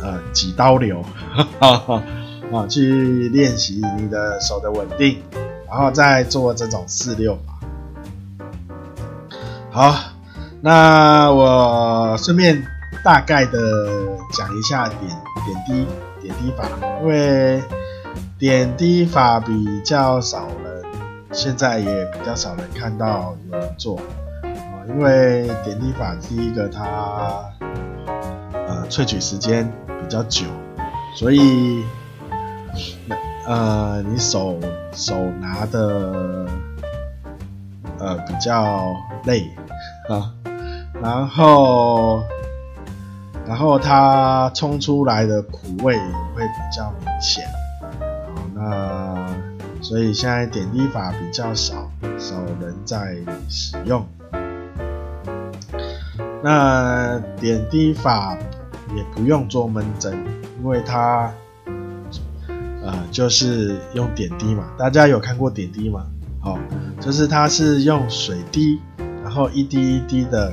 [0.00, 1.04] 呃几刀流，
[1.60, 5.18] 啊，去练习你的手的稳定，
[5.68, 7.52] 然后再做这种四六法。
[9.70, 9.94] 好，
[10.60, 12.62] 那我顺便
[13.02, 13.58] 大概的
[14.32, 15.00] 讲一下点
[15.46, 15.86] 点滴
[16.20, 16.68] 点滴法，
[17.00, 17.62] 因为
[18.38, 20.84] 点滴法比较少人，
[21.32, 23.96] 现在也比较少人看到有人做
[24.42, 27.42] 啊，因为点滴法第一个它
[28.88, 30.46] 萃取时间比较久，
[31.16, 31.84] 所以。
[33.44, 34.56] 呃，你手
[34.92, 36.46] 手拿的
[37.98, 39.50] 呃比较累
[40.08, 40.32] 啊，
[41.02, 42.22] 然后
[43.44, 46.00] 然后它冲出来的苦味也
[46.34, 47.44] 会比较明显。
[47.90, 49.26] 好，那
[49.82, 53.16] 所以现在点滴法比较少，少人在
[53.48, 54.06] 使用。
[56.44, 58.38] 那点滴法
[58.96, 60.12] 也不用做闷蒸，
[60.60, 61.32] 因为它
[62.82, 64.64] 呃就是用点滴嘛。
[64.78, 66.06] 大家有看过点滴吗？
[66.40, 66.58] 好，
[67.00, 68.80] 就是它是用水滴，
[69.22, 70.52] 然后一滴一滴的，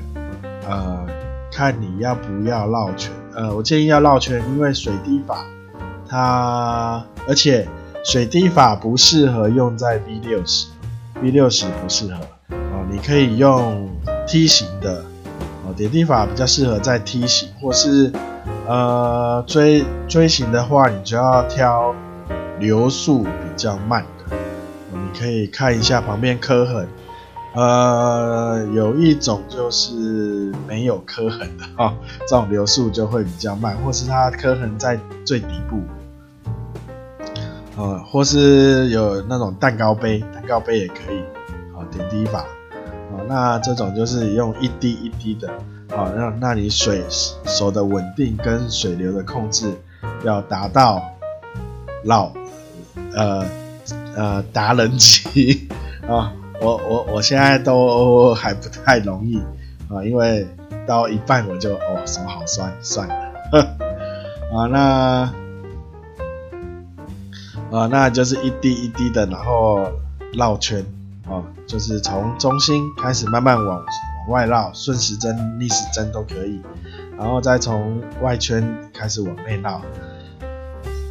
[0.68, 1.06] 呃，
[1.52, 3.12] 看你要不要绕圈。
[3.36, 5.46] 呃，我建议要绕圈，因为水滴法
[6.08, 7.68] 它，而且
[8.04, 10.68] 水滴法不适合用在 V 六十
[11.22, 12.22] ，V 六十不适合。
[12.50, 13.90] 哦，你可以用
[14.28, 15.04] 梯形的。
[15.80, 18.12] 点滴法比较适合在梯形，或是
[18.68, 21.96] 呃锥锥形的话，你就要挑
[22.60, 24.36] 流速比较慢的。
[24.92, 26.86] 你可以看一下旁边刻痕，
[27.56, 35.80] 呃，有一种就是没有刻痕的哈、 哦，这种流速就会比较慢，或是它刻痕在最底部，
[37.78, 41.20] 呃，或是有那种蛋糕杯，蛋糕杯也可以，
[41.74, 42.44] 啊、哦，点滴法。
[43.30, 45.48] 那这种就是用一滴一滴的，
[45.96, 47.04] 好，让那你水
[47.46, 49.72] 手的稳定跟水流的控制
[50.24, 51.00] 要达到
[52.06, 52.32] 老
[53.14, 53.46] 呃
[54.16, 55.68] 呃达人级
[56.10, 59.38] 啊，我我我现在都还不太容易
[59.94, 60.48] 啊，因为
[60.88, 63.14] 到一半我就哦手好酸，算了，
[64.52, 64.80] 啊那
[67.78, 69.88] 啊那就是一滴一滴的，然后
[70.34, 70.84] 绕圈。
[71.30, 73.86] 哦，就是从中心开始慢慢往往
[74.30, 76.60] 外绕，顺时针、逆时针都可以，
[77.16, 79.80] 然后再从外圈开始往内绕，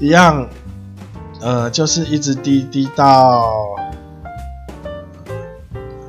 [0.01, 0.49] 一样，
[1.41, 3.49] 呃，就是一直滴滴到，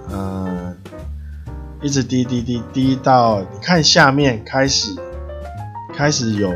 [0.10, 0.76] 呃，
[1.84, 4.96] 一直滴滴滴滴到，你看下面开始
[5.94, 6.50] 开始有，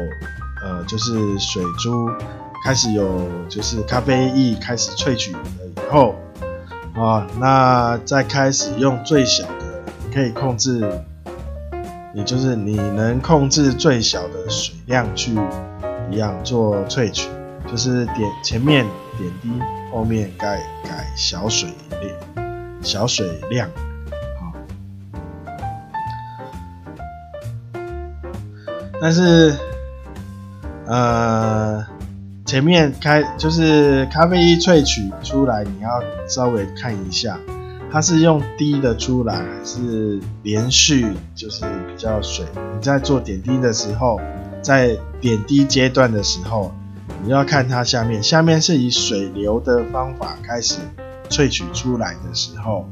[0.64, 2.10] 呃，就是水珠
[2.66, 5.40] 开始有，就是咖啡液开始萃取了
[5.76, 6.16] 以后。
[6.96, 9.84] 啊、那再开始用最小的，
[10.14, 11.04] 可以控制，
[12.14, 15.36] 也就是你能控制最小的水量去
[16.12, 17.30] 一样做萃取，
[17.70, 18.86] 就是点前面
[19.18, 19.50] 点滴，
[19.92, 23.68] 后面改改小水量，小水量，
[24.40, 24.54] 好、
[29.02, 29.58] 但是，
[30.86, 31.93] 呃。
[32.46, 35.90] 前面开就是咖啡一萃取出来，你要
[36.28, 37.40] 稍微看一下，
[37.90, 42.46] 它是用滴的出来，还是连续就是比较水。
[42.76, 44.20] 你在做点滴的时候，
[44.62, 46.74] 在点滴阶段的时候，
[47.24, 50.80] 你要看它下面，下面是以水流的方法开始
[51.30, 52.86] 萃取出来的时候，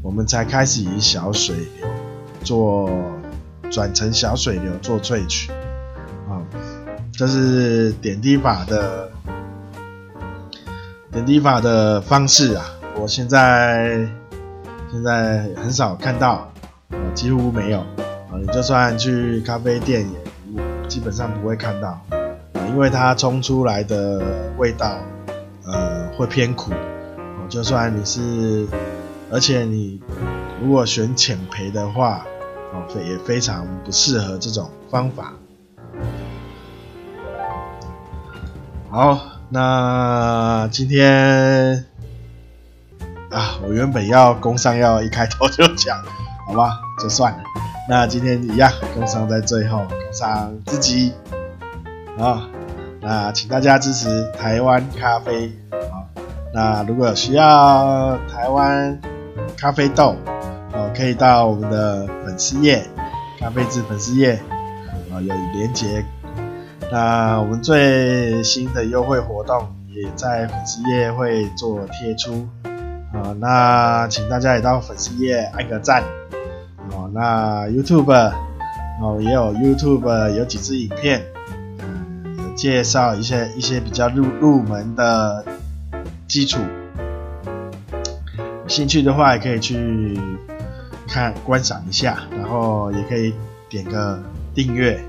[0.00, 1.88] 我们才开始以小水流
[2.44, 2.88] 做
[3.68, 5.50] 转成小水流做萃取。
[7.12, 9.10] 这是点滴法的
[11.12, 12.64] 点滴法的方式啊！
[12.98, 14.08] 我现在
[14.90, 16.50] 现在很少看到，
[17.14, 18.40] 几乎没有啊！
[18.40, 22.16] 你就算去咖啡店也基本上不会看到啊，
[22.68, 24.22] 因为它冲出来的
[24.56, 24.96] 味道
[25.66, 26.72] 呃会偏苦。
[27.50, 28.66] 就算你是，
[29.30, 30.00] 而且你
[30.62, 32.24] 如果选浅焙的话，
[32.72, 35.34] 哦，也非常不适合这种方法。
[38.92, 39.18] 好，
[39.48, 41.82] 那今天
[43.30, 45.96] 啊，我原本要工商要一开头就讲，
[46.46, 47.38] 好吧，就算了。
[47.88, 51.14] 那今天一样，工商在最后，工商自己
[52.18, 52.46] 啊。
[53.00, 56.04] 那请大家支持台湾咖啡啊。
[56.52, 59.00] 那如果有需要台湾
[59.56, 60.14] 咖啡豆，
[60.74, 62.86] 哦，可以到我们的粉丝页，
[63.40, 64.34] 咖啡志粉丝页
[65.10, 66.04] 啊，有连结。
[66.92, 72.46] 那我们最新的优惠活动也在粉丝页会做贴出，
[73.14, 76.02] 啊，那请大家也到粉丝页按个赞，
[76.90, 78.12] 哦，那 YouTube，
[79.00, 81.22] 哦也有 YouTube 有几支影片，
[82.36, 85.42] 有介绍一些一些比较入入门的
[86.28, 86.60] 基础，
[88.68, 90.20] 兴趣的话也可以去
[91.08, 93.32] 看观赏一下，然后也可以
[93.70, 94.20] 点个
[94.54, 95.02] 订阅。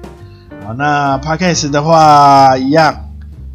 [0.65, 3.09] 好，那 Podcast 的话一样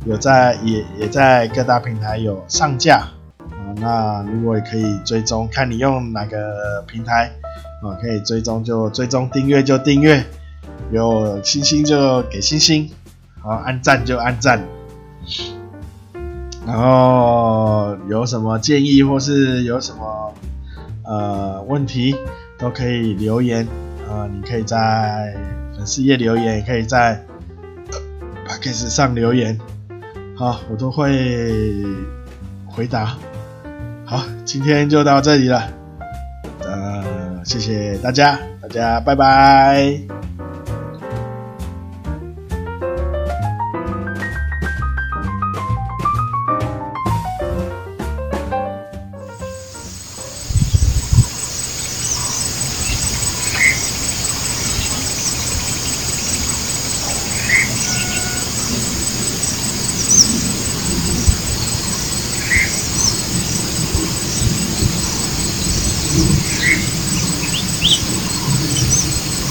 [0.05, 3.73] 有在也也在各大平台有上架啊。
[3.77, 7.33] 那如果也可以追踪，看你用哪个平台
[7.83, 10.23] 啊，可以追踪就追踪，订阅就订阅，
[10.91, 12.91] 有星星就给星星，
[13.41, 14.63] 好，按赞就按赞。
[16.67, 20.35] 然后有什么建议或是有什么
[21.05, 22.15] 呃问题，
[22.59, 23.67] 都可以留言
[24.07, 25.35] 啊，你可以在。
[25.87, 27.23] 事业留言，也可以在
[28.47, 29.59] Podcast 上留言，
[30.37, 31.53] 好，我都会
[32.67, 33.17] 回答。
[34.05, 35.71] 好，今天就到这里了，
[36.61, 37.05] 呃，
[37.45, 40.18] 谢谢大家，大家拜拜。